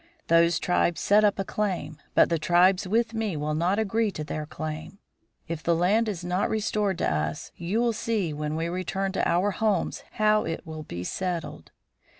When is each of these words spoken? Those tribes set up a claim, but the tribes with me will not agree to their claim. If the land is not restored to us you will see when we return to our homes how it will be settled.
Those 0.29 0.57
tribes 0.57 0.99
set 0.99 1.23
up 1.23 1.37
a 1.37 1.43
claim, 1.45 1.99
but 2.15 2.29
the 2.29 2.39
tribes 2.39 2.87
with 2.87 3.13
me 3.13 3.37
will 3.37 3.53
not 3.53 3.77
agree 3.77 4.09
to 4.13 4.23
their 4.23 4.47
claim. 4.47 4.97
If 5.47 5.61
the 5.61 5.75
land 5.75 6.09
is 6.09 6.23
not 6.25 6.49
restored 6.49 6.97
to 6.97 7.13
us 7.13 7.51
you 7.55 7.79
will 7.81 7.93
see 7.93 8.33
when 8.33 8.55
we 8.55 8.67
return 8.67 9.11
to 9.11 9.29
our 9.29 9.51
homes 9.51 10.01
how 10.13 10.43
it 10.43 10.65
will 10.65 10.81
be 10.81 11.03
settled. 11.03 11.69